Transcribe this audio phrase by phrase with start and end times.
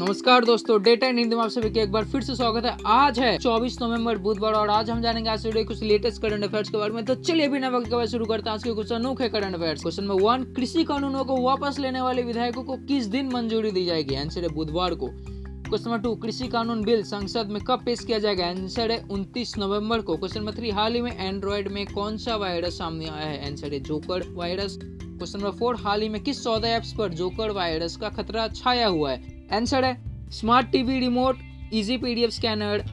[0.00, 3.18] नमस्कार दोस्तों डेटा हिंदी में आप सभी का एक बार फिर से स्वागत है। आज
[3.18, 6.76] है 24 नवंबर, बुधवार और आज हम जानेंगे आज से कुछ लेटेस्ट करंट अफेयर्स के
[6.76, 9.28] बारे में। तो चलिए बिना वक्त के बाद शुरू करते हैं। आज के कुछ अनोखे
[9.28, 13.26] current affairs question number one कृषि कानूनों को वापस लेने वाले विधायकों को किस दिन
[13.26, 14.14] मंजूरी दी जाएगी?
[14.14, 18.18] आंसर है बुधवार को। क्वेश्चन नंबर टू कृषि कानून बिल संसद में कब पेश किया
[18.18, 18.46] जाएगा?
[18.46, 22.36] आंसर है उनतीस नवंबर को। क्वेश्चन नंबर थ्री हाल ही में एंड्रॉइड में कौन सा
[22.36, 23.50] वायरस सामने आया है?
[23.50, 27.50] आंसर है joker virus question number four हाल ही में किस चौदह एप्स पर जोकर
[27.50, 29.39] वायरस का खतरा छाया हुआ है?
[29.52, 29.96] आंसर है
[30.32, 31.38] smart TV remote
[31.74, 32.84] easy PDF scanner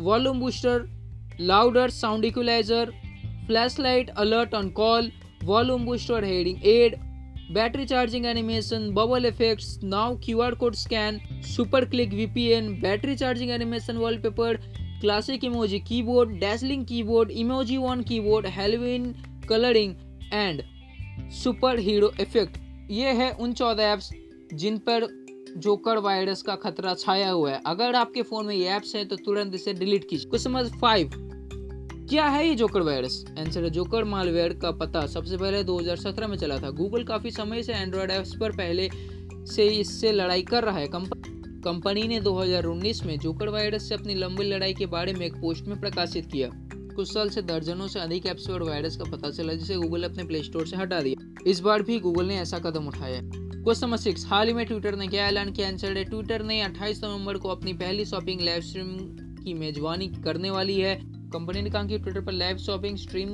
[0.00, 0.86] volume booster
[1.40, 2.92] louder sound equaliser
[3.46, 5.10] flashlight alert on call
[5.44, 6.96] volume booster hearing aid
[7.52, 13.96] battery charging animation bubble effects now QR code scan super click VPN battery charging animation
[13.96, 14.56] wallpaper
[15.00, 19.12] classic emoji keyboard dazzling keyboard emoji one keyboard Halloween
[19.48, 19.94] colouring
[20.32, 20.62] and
[21.78, 22.58] superhero effect
[22.90, 24.10] ये है उन चौदह apps
[24.54, 25.08] जिन पर
[25.56, 29.16] joker virus का खतरा छाया हुआ है। अगर आपके फ़ोन में ये ऐप्स है तो
[29.16, 31.10] तुरंत इसे डिलीट कीजिए। क्वेश्चन नंबर फाइव
[32.10, 33.24] क्या है ये जोकर वायरस?
[33.38, 37.62] आंसर है, जोकर मालवेयर का पता। सबसे पहले 2017 में चला था। गूगल काफ़ी समय
[37.62, 38.88] से एंड्रॉयड ऐप्स पर पहले
[39.46, 44.44] से इससे लड़ाई कर रहा है। कंपनी ने 2019 में जोकर वायरस से अपनी लंबी
[44.44, 46.50] लड़ाई के बारे में एक पोस्ट में प्रकाशित किया।
[46.96, 50.24] कुछ साल से दर्जनों से अधिक ऐप्स पर वायरस का पता चला, जिसे गूगल अपने
[50.24, 53.20] प्ले स्टोर से हटा दिया। इस बार भी गूगल ने ऐसा कदम उठाया
[53.58, 56.62] क्वेश्चन नंबर सिक्स, हाल ही में ट्विटर ने क्या ऐलान किया आंसर है। ट्विटर ने
[56.62, 58.86] 28 नवंबर को अपनी पहली शॉपिंग लाइव स्ट्रीम
[59.44, 63.28] की मेजबानी करने वाली है। कंपनी ने कहा कि ट्विटर पर लाइव शॉपिंग स्ट्रीम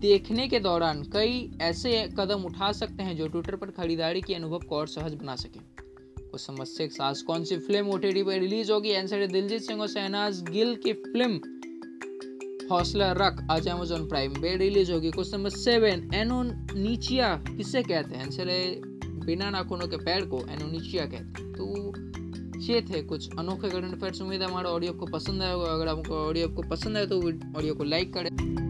[0.00, 4.58] देखने के दौरान कई ऐसे कदम उठा सकते हैं जो ट्विटर पर खरीदारी के अनुभव
[4.58, 8.72] को और सहज बना सके। क्वेश्चन नंबर सिक्स, आज कौन सी फ़िल्म ओटीटी पर रिलीज़
[8.72, 8.94] होगी?
[8.94, 11.40] आंसर है दिलजीत सिंह और शहनाज गिल की फ़िल्म
[12.70, 18.24] हौसला रख, आज अमेजोन प्राइम पे रिलीज़ होगी। क्वेश्चन नंबर सेवन, एनोनीचिया किसे कहते हैं?
[18.24, 18.87] आंसर है
[19.28, 24.20] बिना नाखूनों के पैर को एनोनिशिया कहते हैं। तो ये थे कुछ अनोखे करंट अफेयर्स
[24.22, 27.18] उम्मीद है हमारा ऑडियो आपको पसंद आया होगा। अगर आपको ऑडियो आपको पसंद आए तो
[27.58, 28.67] ऑडियो को लाइक करें।